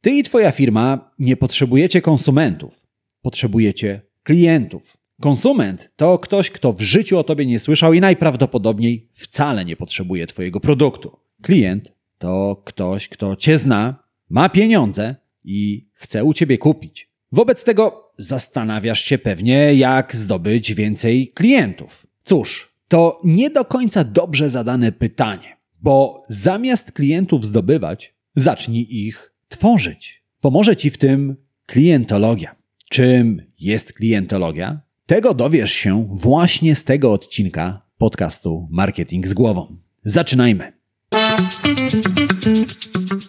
[0.00, 2.86] Ty i Twoja firma nie potrzebujecie konsumentów,
[3.22, 4.96] potrzebujecie klientów.
[5.20, 10.26] Konsument to ktoś, kto w życiu o Tobie nie słyszał i najprawdopodobniej wcale nie potrzebuje
[10.26, 11.16] Twojego produktu.
[11.42, 17.10] Klient to ktoś, kto Cię zna, ma pieniądze i chce u Ciebie kupić.
[17.32, 22.06] Wobec tego zastanawiasz się pewnie, jak zdobyć więcej klientów.
[22.24, 30.22] Cóż, to nie do końca dobrze zadane pytanie, bo zamiast klientów zdobywać, zacznij ich tworzyć.
[30.40, 32.56] Pomoże Ci w tym klientologia.
[32.90, 34.80] Czym jest klientologia?
[35.06, 39.76] Tego dowiesz się właśnie z tego odcinka podcastu Marketing z głową.
[40.04, 40.72] Zaczynajmy.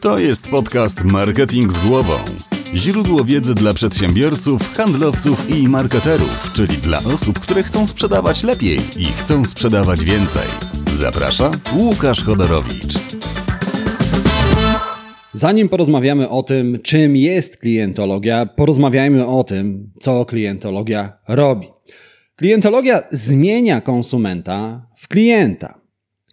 [0.01, 2.13] To jest podcast Marketing z głową.
[2.75, 9.05] Źródło wiedzy dla przedsiębiorców, handlowców i marketerów, czyli dla osób, które chcą sprzedawać lepiej i
[9.05, 10.47] chcą sprzedawać więcej.
[10.91, 13.08] Zaprasza Łukasz Chodorowicz.
[15.39, 21.67] Zanim porozmawiamy o tym, czym jest klientologia, porozmawiajmy o tym, co klientologia robi.
[22.35, 25.81] Klientologia zmienia konsumenta w klienta.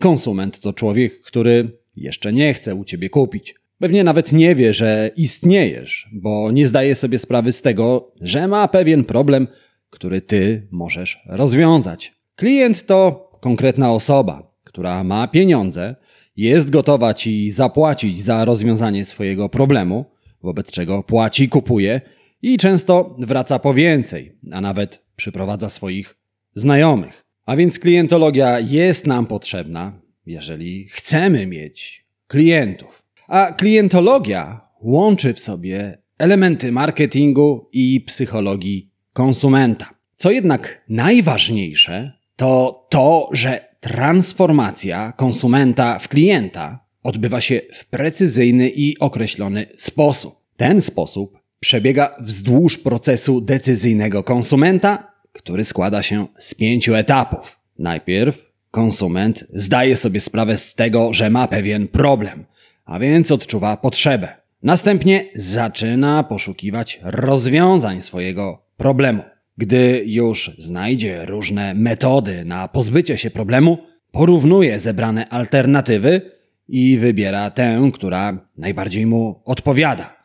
[0.00, 3.54] Konsument to człowiek, który jeszcze nie chce u ciebie kupić.
[3.78, 8.68] Pewnie nawet nie wie, że istniejesz, bo nie zdaje sobie sprawy z tego, że ma
[8.68, 9.48] pewien problem,
[9.90, 12.14] który ty możesz rozwiązać.
[12.36, 15.94] Klient to konkretna osoba, która ma pieniądze,
[16.36, 20.04] jest gotowa ci zapłacić za rozwiązanie swojego problemu,
[20.42, 22.00] wobec czego płaci, kupuje
[22.42, 26.16] i często wraca po więcej, a nawet przyprowadza swoich
[26.54, 27.24] znajomych.
[27.46, 33.02] A więc klientologia jest nam potrzebna, jeżeli chcemy mieć klientów.
[33.28, 39.90] A klientologia łączy w sobie elementy marketingu i psychologii konsumenta.
[40.16, 48.98] Co jednak najważniejsze, to to, że transformacja konsumenta w klienta odbywa się w precyzyjny i
[48.98, 50.34] określony sposób.
[50.56, 57.60] Ten sposób przebiega wzdłuż procesu decyzyjnego konsumenta, który składa się z pięciu etapów.
[57.78, 62.44] Najpierw konsument zdaje sobie sprawę z tego, że ma pewien problem,
[62.84, 64.28] a więc odczuwa potrzebę.
[64.62, 69.22] Następnie zaczyna poszukiwać rozwiązań swojego problemu.
[69.58, 73.78] Gdy już znajdzie różne metody na pozbycie się problemu,
[74.10, 76.20] porównuje zebrane alternatywy
[76.68, 80.16] i wybiera tę, która najbardziej mu odpowiada,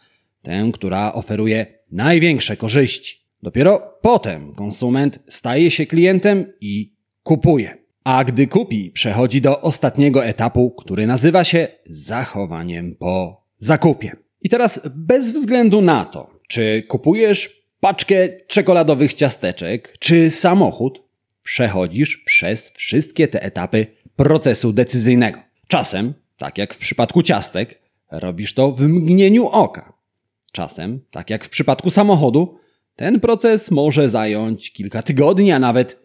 [0.41, 3.21] tę, która oferuje największe korzyści.
[3.43, 6.93] Dopiero potem konsument staje się klientem i
[7.23, 7.77] kupuje.
[8.03, 14.11] A gdy kupi, przechodzi do ostatniego etapu, który nazywa się zachowaniem po zakupie.
[14.41, 21.03] I teraz bez względu na to, czy kupujesz paczkę czekoladowych ciasteczek czy samochód,
[21.43, 25.39] przechodzisz przez wszystkie te etapy procesu decyzyjnego.
[25.67, 27.81] Czasem, tak jak w przypadku ciastek,
[28.11, 29.93] robisz to w mgnieniu oka.
[30.51, 32.57] Czasem, tak jak w przypadku samochodu,
[32.95, 35.99] ten proces może zająć kilka tygodni, a nawet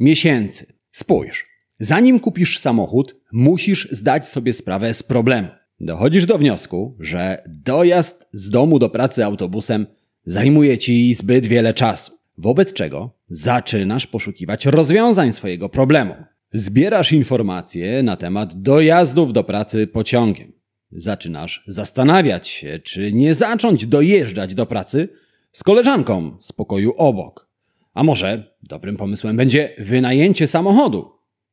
[0.00, 0.66] miesięcy.
[0.92, 1.46] Spójrz,
[1.80, 5.48] zanim kupisz samochód, musisz zdać sobie sprawę z problemu.
[5.80, 9.86] Dochodzisz do wniosku, że dojazd z domu do pracy autobusem
[10.26, 16.14] zajmuje ci zbyt wiele czasu, wobec czego zaczynasz poszukiwać rozwiązań swojego problemu.
[16.52, 20.52] Zbierasz informacje na temat dojazdów do pracy pociągiem.
[20.92, 25.08] Zaczynasz zastanawiać się, czy nie zacząć dojeżdżać do pracy
[25.52, 27.48] z koleżanką z pokoju obok.
[27.94, 31.10] A może dobrym pomysłem będzie wynajęcie samochodu?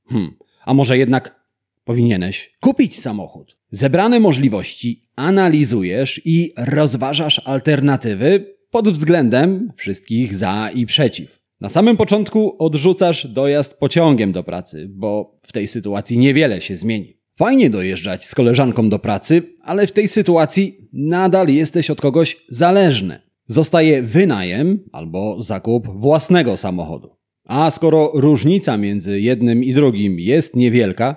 [0.10, 0.32] Hmm,
[0.66, 1.40] a może jednak
[1.84, 3.58] powinieneś kupić samochód?
[3.72, 11.40] Zebrane możliwości analizujesz i rozważasz alternatywy pod względem wszystkich za i przeciw.
[11.62, 17.20] Na samym początku odrzucasz dojazd pociągiem do pracy, bo w tej sytuacji niewiele się zmieni.
[17.36, 23.20] Fajnie dojeżdżać z koleżanką do pracy, ale w tej sytuacji nadal jesteś od kogoś zależny.
[23.48, 27.16] Zostaje wynajem albo zakup własnego samochodu.
[27.46, 31.16] A skoro różnica między jednym i drugim jest niewielka,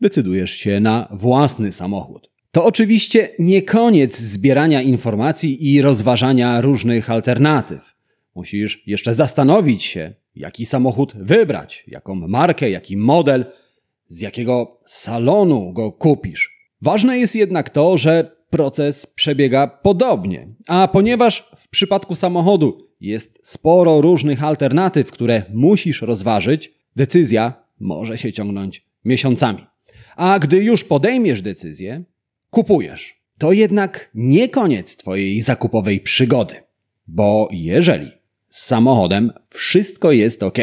[0.00, 2.29] decydujesz się na własny samochód.
[2.52, 7.94] To oczywiście nie koniec zbierania informacji i rozważania różnych alternatyw.
[8.34, 13.44] Musisz jeszcze zastanowić się, jaki samochód wybrać, jaką markę, jaki model,
[14.08, 16.60] z jakiego salonu go kupisz.
[16.82, 24.00] Ważne jest jednak to, że proces przebiega podobnie, a ponieważ w przypadku samochodu jest sporo
[24.00, 29.66] różnych alternatyw, które musisz rozważyć, decyzja może się ciągnąć miesiącami.
[30.16, 32.04] A gdy już podejmiesz decyzję,
[32.50, 33.20] kupujesz.
[33.38, 36.54] To jednak nie koniec Twojej zakupowej przygody.
[37.06, 38.10] Bo jeżeli
[38.48, 40.58] z samochodem wszystko jest ok,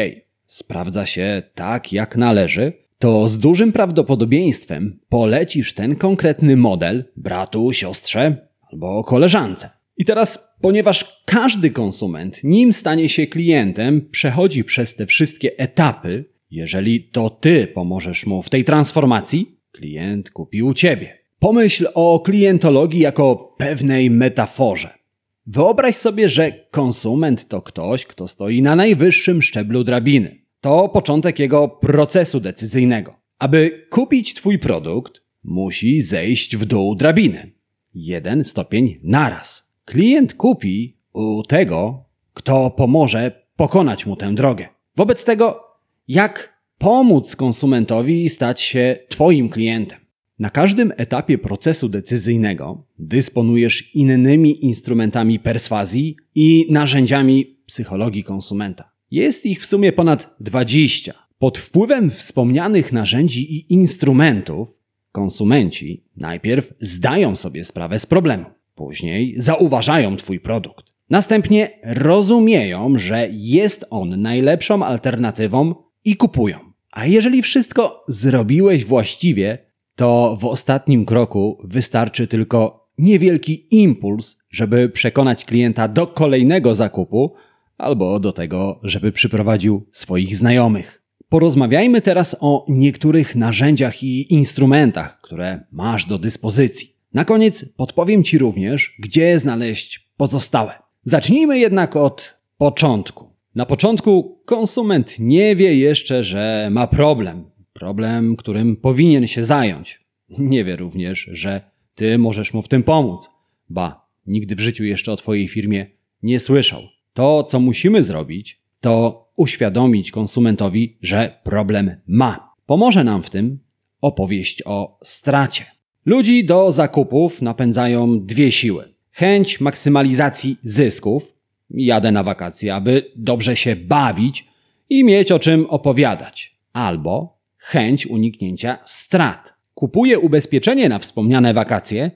[0.46, 8.48] sprawdza się tak jak należy, to z dużym prawdopodobieństwem polecisz ten konkretny model bratu, siostrze
[8.72, 9.70] albo koleżance.
[9.96, 17.04] I teraz, ponieważ każdy konsument, nim stanie się klientem, przechodzi przez te wszystkie etapy, jeżeli
[17.04, 21.18] to ty pomożesz mu w tej transformacji, klient kupi u ciebie.
[21.38, 24.98] Pomyśl o klientologii jako pewnej metaforze.
[25.46, 30.42] Wyobraź sobie, że konsument to ktoś, kto stoi na najwyższym szczeblu drabiny.
[30.60, 33.14] To początek jego procesu decyzyjnego.
[33.38, 35.12] Aby kupić Twój produkt,
[35.44, 37.52] musi zejść w dół drabiny.
[37.94, 39.68] Jeden stopień naraz.
[39.84, 42.04] Klient kupi u tego,
[42.34, 44.68] kto pomoże pokonać mu tę drogę.
[44.96, 45.60] Wobec tego,
[46.08, 49.97] jak pomóc konsumentowi stać się Twoim klientem?
[50.38, 58.92] Na każdym etapie procesu decyzyjnego dysponujesz innymi instrumentami perswazji i narzędziami psychologii konsumenta.
[59.10, 61.14] Jest ich w sumie ponad 20.
[61.38, 64.78] Pod wpływem wspomnianych narzędzi i instrumentów
[65.12, 68.44] konsumenci najpierw zdają sobie sprawę z problemu,
[68.74, 70.86] później zauważają Twój produkt.
[71.10, 75.74] Następnie rozumieją, że jest on najlepszą alternatywą
[76.04, 76.58] i kupują.
[76.90, 79.67] A jeżeli wszystko zrobiłeś właściwie,
[79.98, 87.34] to w ostatnim kroku wystarczy tylko niewielki impuls, żeby przekonać klienta do kolejnego zakupu
[87.78, 91.02] albo do tego, żeby przyprowadził swoich znajomych.
[91.28, 96.96] Porozmawiajmy teraz o niektórych narzędziach i instrumentach, które masz do dyspozycji.
[97.14, 100.72] Na koniec podpowiem Ci również, gdzie znaleźć pozostałe.
[101.04, 103.30] Zacznijmy jednak od początku.
[103.54, 107.44] Na początku konsument nie wie jeszcze, że ma problem,
[107.78, 110.00] problem, którym powinien się zająć.
[110.38, 111.60] Nie wie również, że
[111.94, 113.30] ty możesz mu w tym pomóc.
[113.70, 115.86] Ba, nigdy w życiu jeszcze o twojej firmie
[116.22, 116.82] nie słyszał.
[117.12, 122.54] To, co musimy zrobić, to uświadomić konsumentowi, że problem ma.
[122.66, 123.58] Pomoże nam w tym
[124.00, 125.64] opowieść o stracie.
[126.06, 131.34] Ludzi do zakupów napędzają dwie siły: chęć maksymalizacji zysków.
[131.70, 134.48] Jadę na wakacje, aby dobrze się bawić
[134.90, 137.37] i mieć o czym opowiadać, albo
[137.68, 139.54] chęć uniknięcia strat.
[139.74, 142.10] Kupuje ubezpieczenie na wspomniane wakacje,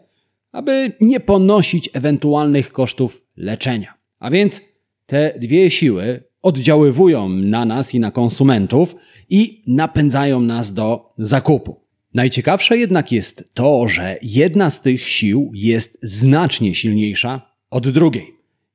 [0.52, 3.94] aby nie ponosić ewentualnych kosztów leczenia.
[4.18, 4.60] A więc
[5.06, 8.96] te dwie siły oddziaływują na nas i na konsumentów
[9.30, 11.80] i napędzają nas do zakupu.
[12.14, 18.26] Najciekawsze jednak jest to, że jedna z tych sił jest znacznie silniejsza od drugiej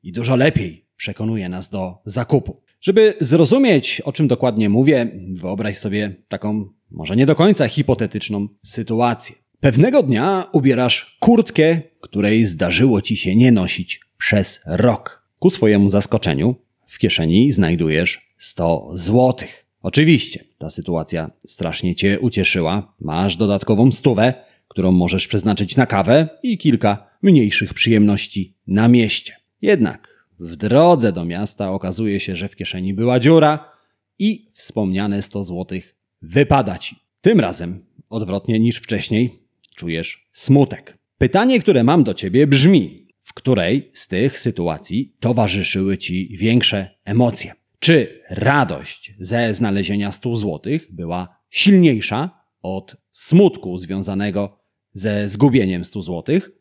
[0.04, 2.67] i dużo lepiej przekonuje nas do zakupu.
[2.88, 9.36] Żeby zrozumieć, o czym dokładnie mówię, wyobraź sobie taką, może nie do końca hipotetyczną sytuację.
[9.60, 15.28] Pewnego dnia ubierasz kurtkę, której zdarzyło ci się nie nosić przez rok.
[15.40, 16.56] Ku swojemu zaskoczeniu
[16.88, 19.66] w kieszeni znajdujesz 100 złotych.
[19.82, 22.94] Oczywiście, ta sytuacja strasznie cię ucieszyła.
[23.00, 24.34] Masz dodatkową stówę,
[24.68, 29.36] którą możesz przeznaczyć na kawę i kilka mniejszych przyjemności na mieście.
[29.62, 33.72] Jednak w drodze do miasta okazuje się, że w kieszeni była dziura
[34.20, 36.96] i wspomniane 100 złotych wypada ci.
[37.22, 39.40] Tym razem, odwrotnie niż wcześniej,
[39.76, 40.98] czujesz smutek.
[41.18, 47.54] Pytanie, które mam do ciebie brzmi: w której z tych sytuacji towarzyszyły ci większe emocje?
[47.80, 52.30] Czy radość ze znalezienia 100 złotych była silniejsza
[52.62, 54.60] od smutku związanego
[54.94, 56.52] ze zgubieniem 100 złotych?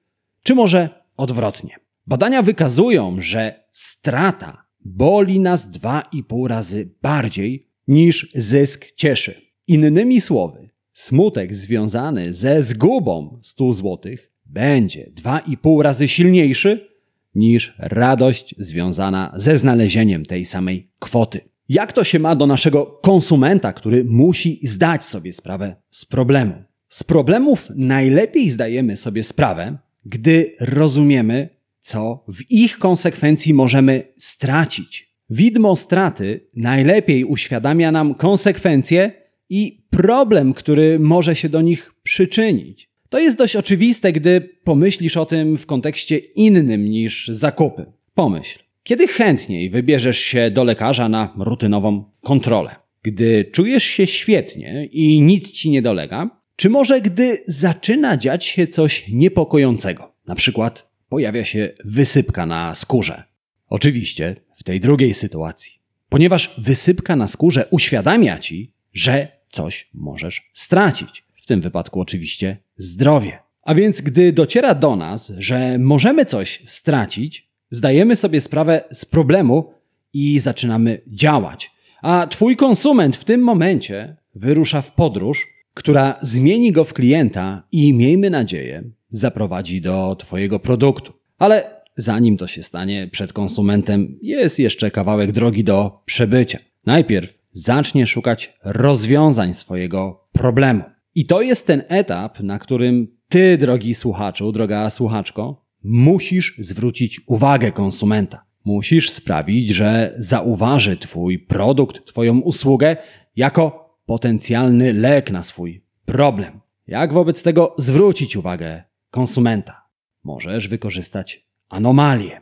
[0.43, 1.77] Czy może odwrotnie?
[2.07, 9.35] Badania wykazują, że strata boli nas dwa i pół razy bardziej niż zysk cieszy.
[9.67, 16.89] Innymi słowy, smutek związany ze zgubą 100 złotych będzie dwa i pół razy silniejszy
[17.35, 21.41] niż radość związana ze znalezieniem tej samej kwoty.
[21.69, 26.55] Jak to się ma do naszego konsumenta, który musi zdać sobie sprawę z problemu?
[26.89, 31.56] Z problemów najlepiej zdajemy sobie sprawę, gdy rozumiemy,
[31.87, 35.17] co w ich konsekwencji możemy stracić.
[35.31, 39.13] Widmo straty najlepiej uświadamia nam konsekwencje
[39.51, 42.91] i problem, który może się do nich przyczynić.
[43.09, 47.87] To jest dość oczywiste, gdy pomyślisz o tym w kontekście innym niż zakupy.
[48.15, 52.77] Pomyśl, kiedy chętniej wybierzesz się do lekarza na rutynową kontrolę?
[53.03, 56.31] Gdy czujesz się świetnie i nic ci nie dolega?
[56.57, 60.13] Czy może gdy zaczyna dziać się coś niepokojącego?
[60.27, 63.23] Na przykład pojawia się wysypka na skórze.
[63.69, 65.73] Oczywiście w tej drugiej sytuacji,
[66.09, 71.27] ponieważ wysypka na skórze uświadamia ci, że coś możesz stracić.
[71.43, 73.39] W tym wypadku oczywiście zdrowie.
[73.63, 79.73] A więc gdy dociera do nas, że możemy coś stracić, zdajemy sobie sprawę z problemu
[80.13, 81.71] i zaczynamy działać.
[82.03, 87.93] A twój konsument w tym momencie wyrusza w podróż, która zmieni go w klienta i
[87.93, 91.13] miejmy nadzieję, zaprowadzi do Twojego produktu.
[91.39, 96.59] Ale zanim to się stanie przed konsumentem, jest jeszcze kawałek drogi do przebycia.
[96.87, 100.83] Najpierw zacznie szukać rozwiązań swojego problemu.
[101.15, 107.73] I to jest ten etap, na którym ty, drogi słuchaczu, droga słuchaczko, musisz zwrócić uwagę
[107.73, 108.45] konsumenta.
[108.65, 112.97] Musisz sprawić, że zauważy Twój produkt, Twoją usługę
[113.37, 116.61] jako potencjalny lek na swój problem.
[116.87, 119.87] Jak wobec tego zwrócić uwagę konsumenta?
[120.25, 122.41] Możesz wykorzystać anomalię.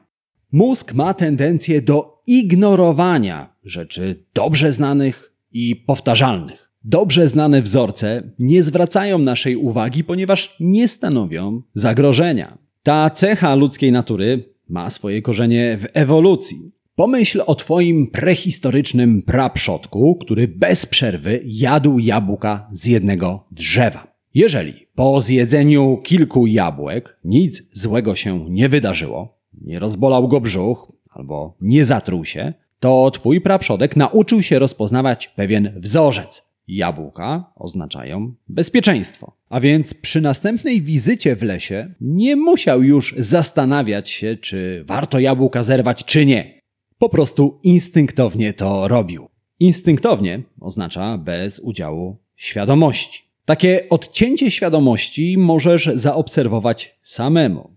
[0.52, 6.70] Mózg ma tendencję do ignorowania rzeczy dobrze znanych i powtarzalnych.
[6.84, 12.58] Dobrze znane wzorce nie zwracają naszej uwagi, ponieważ nie stanowią zagrożenia.
[12.82, 16.72] Ta cecha ludzkiej natury ma swoje korzenie w ewolucji.
[16.96, 24.14] Pomyśl o Twoim prehistorycznym praprzodku, który bez przerwy jadł jabłka z jednego drzewa.
[24.34, 31.56] Jeżeli po zjedzeniu kilku jabłek nic złego się nie wydarzyło, nie rozbolał go brzuch albo
[31.60, 36.42] nie zatruł się, to Twój praprzodek nauczył się rozpoznawać pewien wzorzec.
[36.68, 39.36] Jabłka oznaczają bezpieczeństwo.
[39.48, 45.62] A więc przy następnej wizycie w lesie nie musiał już zastanawiać się, czy warto jabłka
[45.62, 46.63] zerwać, czy nie.
[46.98, 49.28] Po prostu instynktownie to robił.
[49.60, 53.22] Instynktownie oznacza bez udziału świadomości.
[53.44, 57.70] Takie odcięcie świadomości możesz zaobserwować samemu.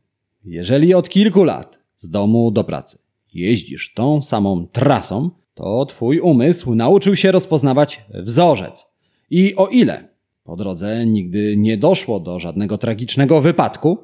[0.44, 3.00] Jeżeli od kilku lat z domu do pracy
[3.34, 8.86] jeździsz tą samą trasą, to twój umysł nauczył się rozpoznawać wzorzec.
[9.30, 10.10] I o ile
[10.44, 13.98] po drodze nigdy nie doszło do żadnego tragicznego wypadku,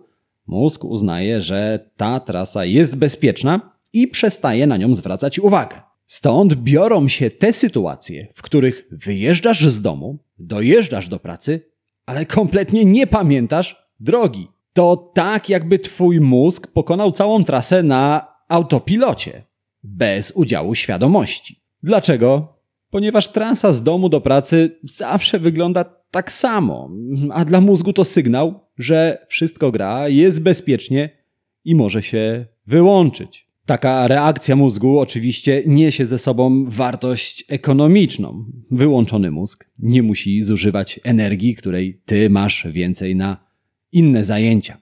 [0.47, 5.81] mózg uznaje, że ta trasa jest bezpieczna i przestaje na nią zwracać uwagę.
[6.05, 11.71] Stąd biorą się te sytuacje, w których wyjeżdżasz z domu, dojeżdżasz do pracy,
[12.05, 14.47] ale kompletnie nie pamiętasz drogi.
[14.73, 19.43] To tak, jakby twój mózg pokonał całą trasę na autopilocie,
[19.83, 21.63] bez udziału świadomości.
[21.83, 22.57] Dlaczego?
[22.89, 26.89] Ponieważ trasa z domu do pracy zawsze wygląda tak samo,
[27.31, 31.09] a dla mózgu to sygnał, że wszystko gra, jest bezpiecznie
[31.65, 33.52] i może się wyłączyć.
[33.65, 38.45] Taka reakcja mózgu oczywiście niesie ze sobą wartość ekonomiczną.
[38.71, 43.37] Wyłączony mózg nie musi zużywać energii, której ty masz więcej na
[43.91, 44.77] inne zajęcia.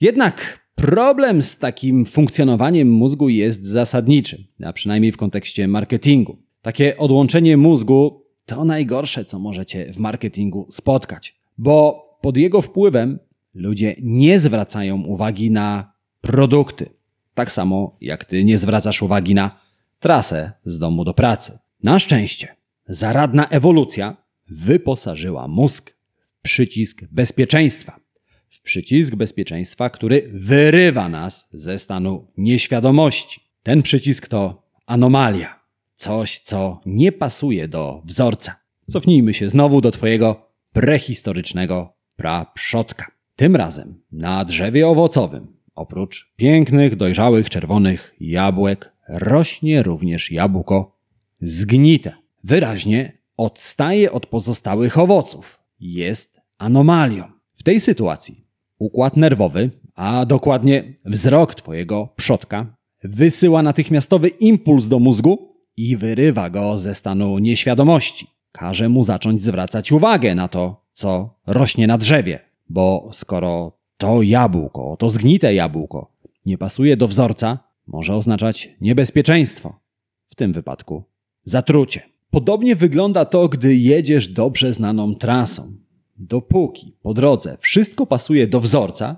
[0.00, 6.38] Jednak problem z takim funkcjonowaniem mózgu jest zasadniczy, a przynajmniej w kontekście marketingu.
[6.62, 13.18] Takie odłączenie mózgu to najgorsze, co możecie w marketingu spotkać, bo pod jego wpływem
[13.54, 16.99] ludzie nie zwracają uwagi na produkty
[17.40, 19.50] tak samo jak ty nie zwracasz uwagi na
[19.98, 21.58] trasę z domu do pracy.
[21.82, 22.48] Na szczęście,
[22.88, 24.16] zaradna ewolucja
[24.48, 28.00] wyposażyła mózg w przycisk bezpieczeństwa.
[28.48, 33.40] W przycisk bezpieczeństwa, który wyrywa nas ze stanu nieświadomości.
[33.62, 35.60] Ten przycisk to anomalia.
[35.96, 38.56] Coś, co nie pasuje do wzorca.
[38.88, 43.06] Cofnijmy się znowu do Twojego prehistorycznego praprzodka.
[43.36, 50.96] Tym razem na drzewie owocowym Oprócz pięknych, dojrzałych, czerwonych jabłek rośnie również jabłko
[51.40, 52.12] zgnite.
[52.44, 55.60] Wyraźnie odstaje od pozostałych owoców.
[55.80, 57.24] Jest anomalią.
[57.56, 58.46] W tej sytuacji
[58.78, 66.78] układ nerwowy, a dokładnie wzrok Twojego przodka, wysyła natychmiastowy impuls do mózgu i wyrywa go
[66.78, 68.26] ze stanu nieświadomości.
[68.52, 74.96] Każe mu zacząć zwracać uwagę na to, co rośnie na drzewie, bo skoro to jabłko,
[74.98, 76.12] to zgnite jabłko
[76.46, 79.80] nie pasuje do wzorca, może oznaczać niebezpieczeństwo.
[80.26, 81.04] W tym wypadku
[81.44, 82.02] zatrucie.
[82.30, 85.72] Podobnie wygląda to, gdy jedziesz dobrze znaną trasą.
[86.16, 89.16] Dopóki po drodze wszystko pasuje do wzorca,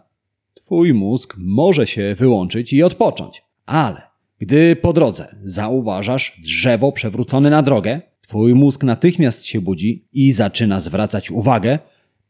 [0.54, 3.42] twój mózg może się wyłączyć i odpocząć.
[3.66, 4.02] Ale
[4.38, 10.80] gdy po drodze zauważasz drzewo przewrócone na drogę, twój mózg natychmiast się budzi i zaczyna
[10.80, 11.78] zwracać uwagę,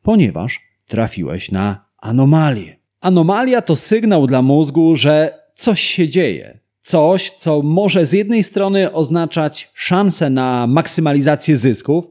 [0.02, 2.76] ponieważ trafiłeś na anomalię.
[3.00, 6.59] Anomalia to sygnał dla mózgu, że coś się dzieje.
[6.82, 12.04] Coś, co może z jednej strony oznaczać szansę na maksymalizację zysków,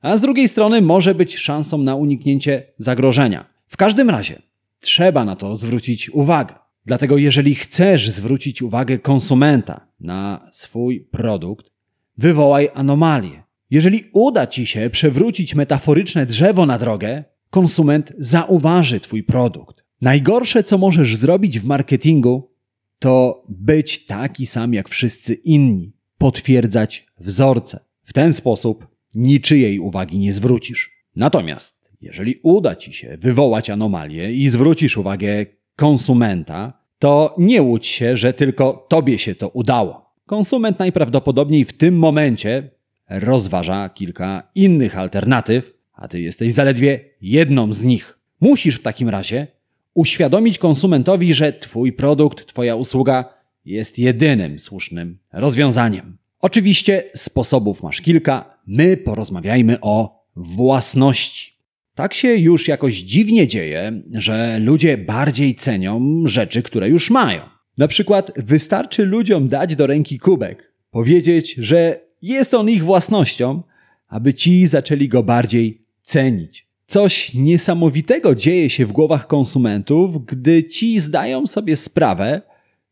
[0.00, 3.44] a z drugiej strony może być szansą na uniknięcie zagrożenia.
[3.66, 4.42] W każdym razie
[4.80, 6.54] trzeba na to zwrócić uwagę.
[6.86, 11.70] Dlatego, jeżeli chcesz zwrócić uwagę konsumenta na swój produkt,
[12.18, 13.42] wywołaj anomalię.
[13.70, 19.84] Jeżeli uda ci się przewrócić metaforyczne drzewo na drogę, konsument zauważy Twój produkt.
[20.00, 22.50] Najgorsze, co możesz zrobić w marketingu,
[22.98, 27.80] to być taki sam jak wszyscy inni, potwierdzać wzorce.
[28.04, 30.90] W ten sposób niczyjej uwagi nie zwrócisz.
[31.16, 38.16] Natomiast jeżeli uda ci się wywołać anomalię i zwrócisz uwagę konsumenta, to nie łudź się,
[38.16, 40.14] że tylko tobie się to udało.
[40.26, 42.70] Konsument najprawdopodobniej w tym momencie
[43.08, 48.18] rozważa kilka innych alternatyw, a ty jesteś zaledwie jedną z nich.
[48.40, 49.46] Musisz w takim razie
[49.94, 53.24] uświadomić konsumentowi, że twój produkt, twoja usługa
[53.64, 56.18] jest jedynym słusznym rozwiązaniem.
[56.40, 61.52] Oczywiście sposobów masz kilka, my porozmawiajmy o własności.
[61.94, 67.40] Tak się już jakoś dziwnie dzieje, że ludzie bardziej cenią rzeczy, które już mają.
[67.78, 73.62] Na przykład wystarczy ludziom dać do ręki kubek, powiedzieć, że jest on ich własnością,
[74.08, 76.66] aby ci zaczęli go bardziej cenić.
[76.86, 82.42] Coś niesamowitego dzieje się w głowach konsumentów, gdy ci zdają sobie sprawę,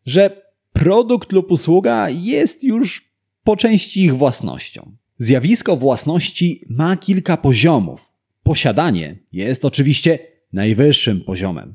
[0.06, 0.42] że
[0.72, 3.10] produkt lub usługa jest już
[3.44, 4.92] po części ich własnością.
[5.18, 8.12] Zjawisko własności ma kilka poziomów.
[8.42, 10.18] Posiadanie jest oczywiście
[10.52, 11.74] najwyższym poziomem.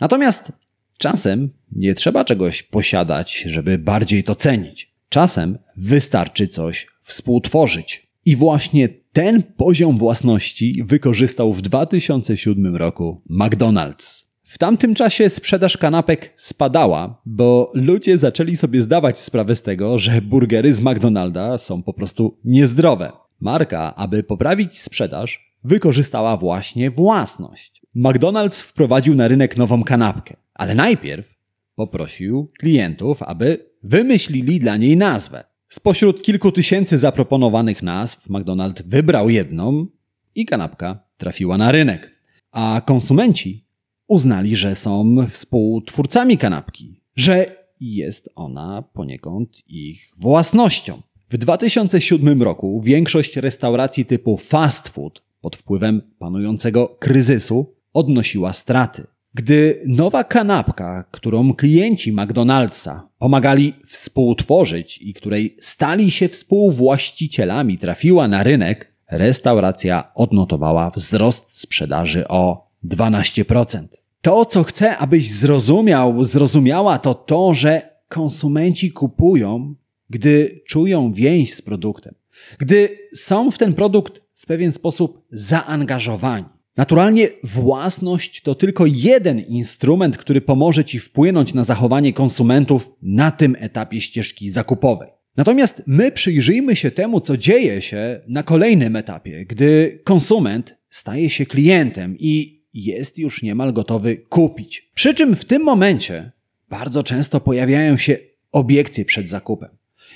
[0.00, 0.52] Natomiast
[0.98, 4.90] czasem nie trzeba czegoś posiadać, żeby bardziej to cenić.
[5.08, 8.09] Czasem wystarczy coś współtworzyć.
[8.30, 14.24] I właśnie ten poziom własności wykorzystał w 2007 roku McDonald's.
[14.42, 20.22] W tamtym czasie sprzedaż kanapek spadała, bo ludzie zaczęli sobie zdawać sprawę z tego, że
[20.22, 23.12] burgery z McDonalda są po prostu niezdrowe.
[23.40, 27.82] Marka, aby poprawić sprzedaż, wykorzystała właśnie własność.
[27.96, 31.38] McDonald's wprowadził na rynek nową kanapkę, ale najpierw
[31.74, 35.49] poprosił klientów, aby wymyślili dla niej nazwę.
[35.72, 39.86] Spośród kilku tysięcy zaproponowanych nazw, McDonald wybrał jedną
[40.34, 42.20] i kanapka trafiła na rynek.
[42.50, 43.64] A konsumenci
[44.08, 47.46] uznali, że są współtwórcami kanapki, że
[47.80, 51.02] jest ona poniekąd ich własnością.
[51.30, 59.06] W 2007 roku większość restauracji typu fast food pod wpływem panującego kryzysu odnosiła straty.
[59.34, 68.42] Gdy nowa kanapka, którą klienci McDonald'sa pomagali współtworzyć i której stali się współwłaścicielami, trafiła na
[68.42, 73.86] rynek, restauracja odnotowała wzrost sprzedaży o 12%.
[74.22, 79.74] To, co chcę, abyś zrozumiał, zrozumiała, to to, że konsumenci kupują,
[80.10, 82.14] gdy czują więź z produktem,
[82.58, 86.59] gdy są w ten produkt w pewien sposób zaangażowani.
[86.80, 93.56] Naturalnie własność to tylko jeden instrument, który pomoże Ci wpłynąć na zachowanie konsumentów na tym
[93.58, 95.08] etapie ścieżki zakupowej.
[95.36, 101.46] Natomiast my przyjrzyjmy się temu, co dzieje się na kolejnym etapie, gdy konsument staje się
[101.46, 104.90] klientem i jest już niemal gotowy kupić.
[104.94, 106.32] Przy czym w tym momencie
[106.68, 108.16] bardzo często pojawiają się
[108.52, 109.70] obiekcje przed zakupem.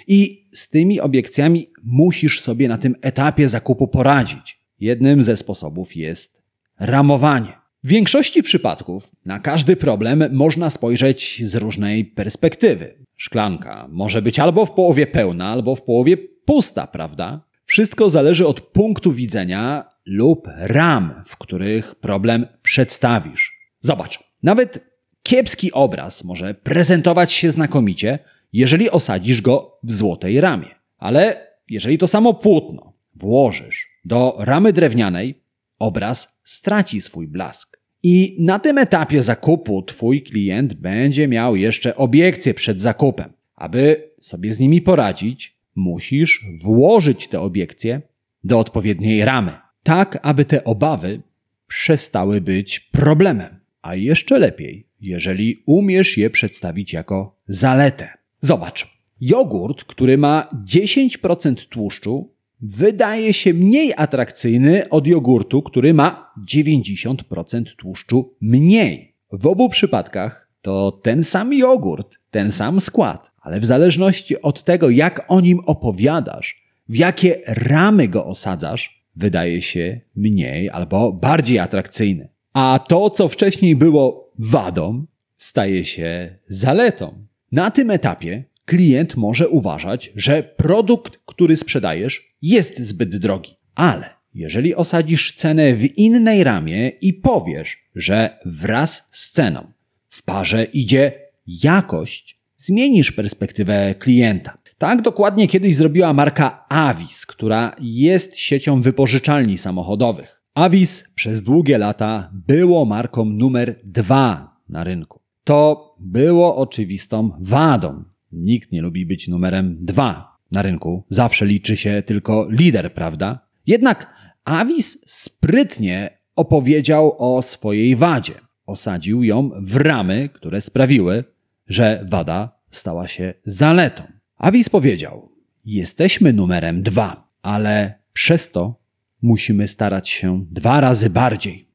[0.07, 4.61] I z tymi obiekcjami musisz sobie na tym etapie zakupu poradzić.
[4.81, 6.34] Jednym ze sposobów jest
[6.81, 7.53] ramowanie.
[7.85, 12.95] W większości przypadków na każdy problem można spojrzeć z różnej perspektywy.
[13.17, 17.41] Szklanka może być albo w połowie pełna, albo w połowie pusta, prawda?
[17.67, 23.53] Wszystko zależy od punktu widzenia lub ram, w których problem przedstawisz.
[23.81, 24.79] Zobacz, nawet
[25.23, 28.19] kiepski obraz może prezentować się znakomicie,
[28.53, 30.69] jeżeli osadzisz go w złotej ramie.
[30.99, 35.43] Ale jeżeli to samo płótno włożysz do ramy drewnianej,
[35.79, 37.81] obraz straci swój blask.
[38.03, 43.33] I na tym etapie zakupu Twój klient będzie miał jeszcze obiekcje przed zakupem.
[43.55, 48.03] Aby sobie z nimi poradzić, musisz włożyć te obiekcje
[48.45, 49.53] do odpowiedniej ramy,
[49.83, 51.23] tak aby te obawy
[51.67, 53.61] przestały być problemem.
[53.83, 58.09] A jeszcze lepiej, jeżeli umiesz je przedstawić jako zaletę.
[58.41, 62.34] Zobacz, jogurt, który ma 10% tłuszczu,
[62.65, 69.15] wydaje się mniej atrakcyjny od jogurtu, który ma 90% tłuszczu mniej.
[69.33, 74.91] W obu przypadkach to ten sam jogurt, ten sam skład, ale w zależności od tego,
[74.91, 82.29] jak o nim opowiadasz, w jakie ramy go osadzasz, wydaje się mniej albo bardziej atrakcyjny.
[82.53, 85.07] A to, co wcześniej było wadą,
[85.39, 87.27] staje się zaletą.
[87.53, 93.53] Na tym etapie klient może uważać, że produkt, który sprzedajesz, jest zbyt drogi.
[93.75, 99.73] Ale jeżeli osadzisz cenę w innej ramie i powiesz, że wraz z ceną
[100.09, 101.13] w parze idzie
[101.47, 104.59] jakość, zmienisz perspektywę klienta.
[104.79, 110.43] Tak dokładnie kiedyś zrobiła marka Avis, która jest siecią wypożyczalni samochodowych.
[110.55, 115.21] Avis przez długie lata było marką numer dwa na rynku.
[115.45, 121.05] To było oczywistą wadą Nikt nie lubi być numerem dwa na rynku.
[121.09, 123.47] Zawsze liczy się tylko lider, prawda?
[123.67, 128.35] Jednak Avis sprytnie opowiedział o swojej wadzie.
[128.67, 131.25] Osadził ją w ramy, które sprawiły,
[131.67, 134.03] że wada stała się zaletą.
[134.37, 135.33] Avis powiedział:
[135.65, 138.81] Jesteśmy numerem dwa, ale przez to
[139.23, 141.69] musimy starać się dwa razy bardziej.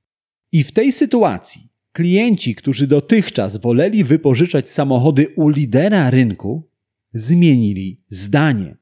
[0.52, 1.69] I w tej sytuacji
[2.00, 6.70] klienci, którzy dotychczas woleli wypożyczać samochody u lidera rynku,
[7.14, 8.78] zmienili zdanie.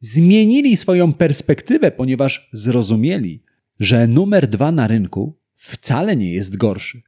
[0.00, 3.42] Zmienili swoją perspektywę, ponieważ zrozumieli,
[3.80, 7.02] że numer dwa na rynku wcale nie jest gorszy.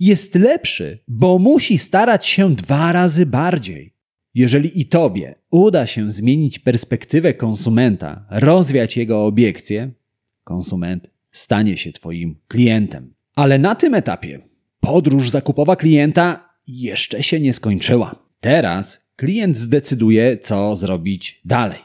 [0.00, 3.94] Jest lepszy, bo musi starać się dwa razy bardziej.
[4.34, 9.90] Jeżeli i tobie uda się zmienić perspektywę konsumenta, rozwiać jego obiekcje,
[10.44, 13.14] konsument stanie się twoim klientem.
[13.34, 14.51] Ale na tym etapie
[14.82, 18.16] podróż zakupowa klienta jeszcze się nie skończyła.
[18.40, 21.78] Teraz klient zdecyduje, co zrobić dalej.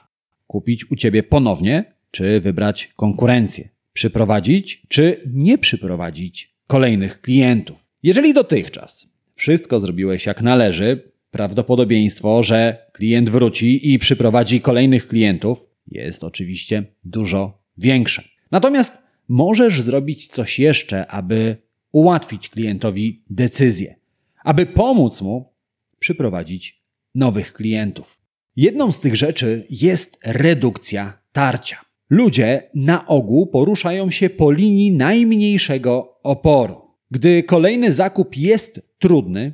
[0.47, 3.69] Kupić u ciebie ponownie, czy wybrać konkurencję.
[3.93, 7.87] Przyprowadzić, czy nie przyprowadzić kolejnych klientów.
[8.03, 16.23] Jeżeli dotychczas wszystko zrobiłeś jak należy, prawdopodobieństwo, że klient wróci i przyprowadzi kolejnych klientów jest
[16.23, 18.23] oczywiście dużo większe.
[18.51, 18.91] Natomiast
[19.27, 23.95] możesz zrobić coś jeszcze, aby ułatwić klientowi decyzję,
[24.43, 25.53] aby pomóc mu
[25.99, 26.83] przyprowadzić
[27.15, 28.19] nowych klientów.
[28.55, 31.77] Jedną z tych rzeczy jest redukcja tarcia.
[32.09, 36.81] Ludzie na ogół poruszają się po linii najmniejszego oporu.
[37.11, 39.53] Gdy kolejny zakup jest trudny,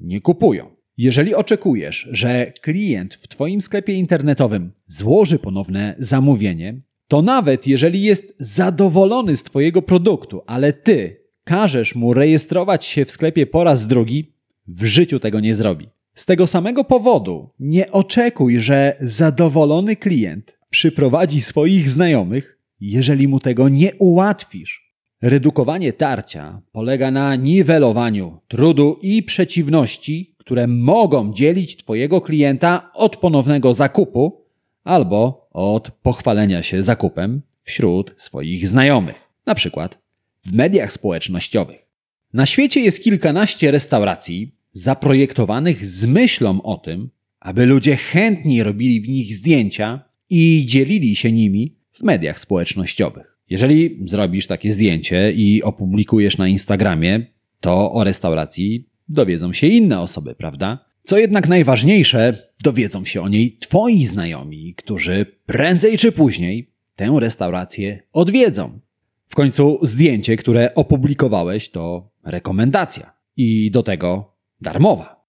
[0.00, 0.70] nie kupują.
[0.98, 8.34] Jeżeli oczekujesz, że klient w Twoim sklepie internetowym złoży ponowne zamówienie, to nawet jeżeli jest
[8.38, 14.32] zadowolony z Twojego produktu, ale Ty każesz mu rejestrować się w sklepie po raz drugi,
[14.68, 15.88] w życiu tego nie zrobi.
[16.14, 23.68] Z tego samego powodu nie oczekuj, że zadowolony klient przyprowadzi swoich znajomych, jeżeli mu tego
[23.68, 24.90] nie ułatwisz.
[25.22, 33.74] Redukowanie tarcia polega na niwelowaniu trudu i przeciwności, które mogą dzielić Twojego klienta od ponownego
[33.74, 34.44] zakupu
[34.84, 39.99] albo od pochwalenia się zakupem wśród swoich znajomych, na przykład
[40.44, 41.88] w mediach społecznościowych.
[42.32, 49.08] Na świecie jest kilkanaście restauracji zaprojektowanych z myślą o tym, aby ludzie chętniej robili w
[49.08, 53.36] nich zdjęcia i dzielili się nimi w mediach społecznościowych.
[53.50, 57.26] Jeżeli zrobisz takie zdjęcie i opublikujesz na Instagramie,
[57.60, 60.84] to o restauracji dowiedzą się inne osoby, prawda?
[61.04, 68.02] Co jednak najważniejsze, dowiedzą się o niej twoi znajomi, którzy prędzej czy później tę restaurację
[68.12, 68.80] odwiedzą.
[69.30, 75.26] W końcu zdjęcie, które opublikowałeś, to rekomendacja i do tego darmowa.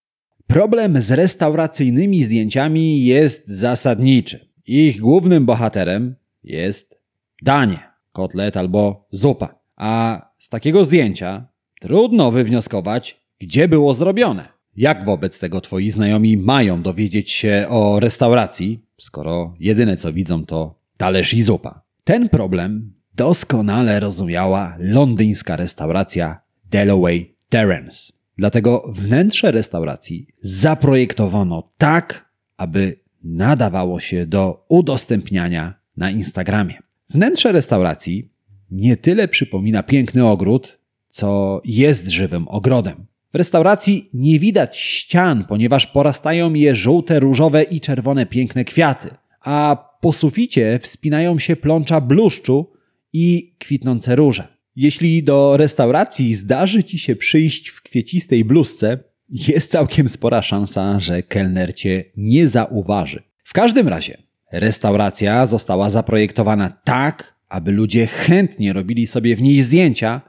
[0.48, 4.50] Problem z restauracyjnymi zdjęciami jest zasadniczy.
[4.68, 6.96] Ich głównym bohaterem jest
[7.42, 7.80] danie,
[8.12, 9.56] kotlet albo zupa.
[9.76, 11.48] A z takiego zdjęcia
[11.82, 14.48] trudno wywnioskować, gdzie było zrobione.
[14.76, 20.80] Jak wobec tego twoi znajomi mają dowiedzieć się o restauracji, skoro jedyne co widzą to
[20.98, 21.82] talerz i zupa?
[22.04, 28.14] Ten problem doskonale rozumiała londyńska restauracja Dalloway Terrace.
[28.38, 36.80] Dlatego wnętrze restauracji zaprojektowano tak, aby nadawało się do udostępniania na Instagramie.
[37.10, 38.32] Wnętrze restauracji
[38.72, 40.80] nie tyle przypomina piękny ogród,
[41.10, 43.06] co jest żywym ogrodem.
[43.34, 49.10] W restauracji nie widać ścian, ponieważ porastają je żółte, różowe i czerwone piękne kwiaty,
[49.42, 52.81] a po suficie wspinają się plącza bluszczu
[53.14, 54.48] i kwitnące róże.
[54.76, 59.00] Jeśli do restauracji zdarzy ci się przyjść w kwiecistej bluzce,
[59.48, 63.24] jest całkiem spora szansa, że kelner cię nie zauważy.
[63.44, 64.18] W każdym razie,
[64.52, 70.22] restauracja została zaprojektowana tak, aby ludzie chętnie robili sobie w niej zdjęcia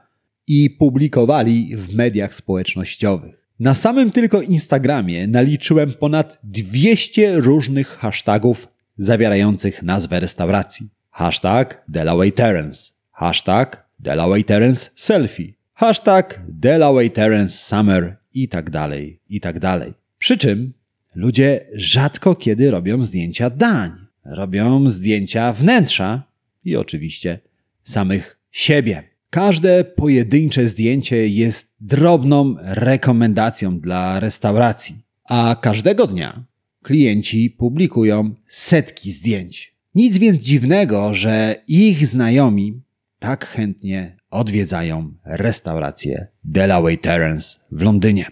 [0.47, 3.47] i publikowali w mediach społecznościowych.
[3.59, 8.67] Na samym tylko Instagramie naliczyłem ponad 200 różnych hashtagów
[8.97, 10.89] zawierających nazwę restauracji.
[11.13, 19.39] Hashtag Delaware Terrace, hashtag Delaware Terrace Selfie, hashtag Delaware Terrace Summer i tak dalej, i
[19.39, 19.93] tak dalej.
[20.19, 20.73] Przy czym
[21.15, 23.91] ludzie rzadko kiedy robią zdjęcia dań.
[24.25, 26.23] Robią zdjęcia wnętrza
[26.65, 27.39] i oczywiście
[27.83, 29.03] samych siebie.
[29.29, 34.95] Każde pojedyncze zdjęcie jest drobną rekomendacją dla restauracji,
[35.25, 36.43] a każdego dnia
[36.83, 39.72] klienci publikują setki zdjęć.
[39.95, 42.81] Nic więc dziwnego, że ich znajomi
[43.19, 48.31] tak chętnie odwiedzają restaurację Delaware Terrace w Londynie.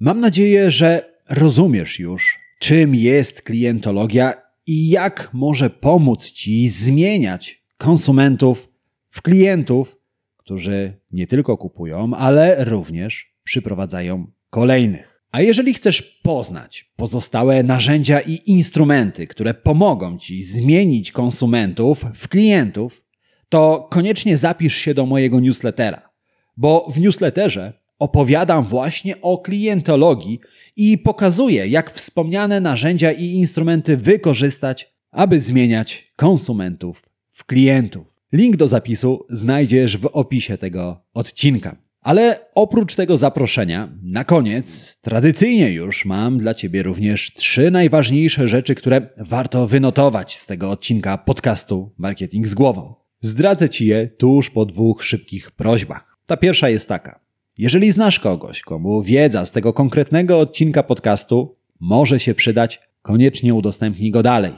[0.00, 4.34] Mam nadzieję, że rozumiesz już, czym jest klientologia
[4.66, 8.68] i jak może pomóc Ci zmieniać konsumentów
[9.10, 9.96] w klientów,
[10.36, 15.13] którzy nie tylko kupują, ale również przyprowadzają kolejnych.
[15.34, 23.02] A jeżeli chcesz poznać pozostałe narzędzia i instrumenty, które pomogą Ci zmienić konsumentów w klientów,
[23.48, 26.10] to koniecznie zapisz się do mojego newslettera,
[26.56, 30.40] bo w newsletterze opowiadam właśnie o klientologii
[30.76, 38.06] i pokazuję, jak wspomniane narzędzia i instrumenty wykorzystać, aby zmieniać konsumentów w klientów.
[38.32, 41.83] Link do zapisu znajdziesz w opisie tego odcinka.
[42.04, 48.74] Ale oprócz tego zaproszenia, na koniec, tradycyjnie już mam dla Ciebie również trzy najważniejsze rzeczy,
[48.74, 52.94] które warto wynotować z tego odcinka podcastu Marketing z głową.
[53.20, 56.16] Zdradzę Ci je tuż po dwóch szybkich prośbach.
[56.26, 57.20] Ta pierwsza jest taka.
[57.58, 64.10] Jeżeli znasz kogoś, komu wiedza z tego konkretnego odcinka podcastu może się przydać, koniecznie udostępnij
[64.10, 64.52] go dalej.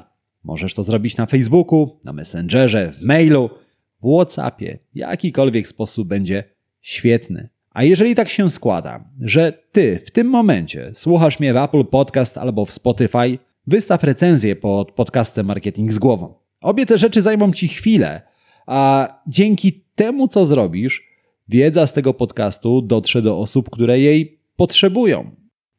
[0.45, 3.51] Możesz to zrobić na Facebooku, na Messengerze, w mailu,
[4.03, 4.79] w WhatsAppie.
[4.95, 6.56] Jakikolwiek sposób będzie
[6.87, 7.49] świetny.
[7.71, 12.39] A jeżeli tak się składa, że ty w tym momencie słuchasz mnie w Apple Podcast
[12.39, 16.35] albo w Spotify, wystaw recenzję pod podcastem Marketing z głową.
[16.61, 18.23] Obie te rzeczy zajmą ci chwilę,
[18.67, 21.03] a dzięki temu, co zrobisz,
[21.49, 25.31] wiedza z tego podcastu dotrze do osób, które jej potrzebują.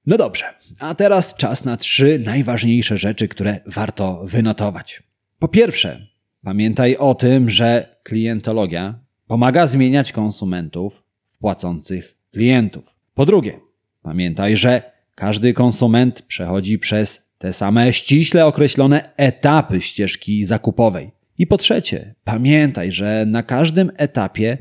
[0.06, 0.46] No dobrze,
[0.80, 5.04] a teraz czas na trzy najważniejsze rzeczy, które warto wynotować.
[5.40, 6.08] Po pierwsze,
[6.44, 12.84] pamiętaj o tym, że klientologia pomaga zmieniać konsumentów w płacących klientów.
[13.14, 13.60] Po drugie,
[14.02, 21.12] pamiętaj, że każdy konsument przechodzi przez te same ściśle określone etapy ścieżki zakupowej.
[21.38, 24.58] I po trzecie, pamiętaj, że na każdym etapie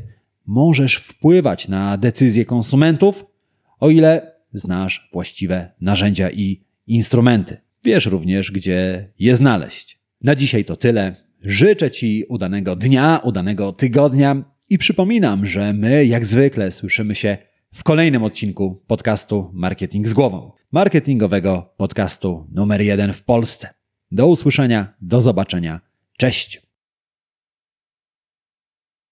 [0.46, 3.24] możesz wpływać na decyzje konsumentów,
[3.80, 7.56] o ile znasz właściwe narzędzia i instrumenty.
[7.84, 10.00] Wiesz również, gdzie je znaleźć.
[10.22, 11.16] Na dzisiaj to tyle.
[11.42, 17.38] Życzę Ci udanego dnia, udanego tygodnia i przypominam, że my, jak zwykle, słyszymy się
[17.74, 20.52] w kolejnym odcinku podcastu Marketing z głową.
[20.72, 23.74] Marketingowego podcastu numer jeden w Polsce.
[24.10, 25.80] Do usłyszenia, do zobaczenia.
[26.16, 26.65] Cześć!